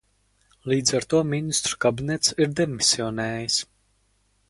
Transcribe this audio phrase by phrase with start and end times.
[0.71, 3.63] Līdz ar to Ministru kabinets ir demisionējis.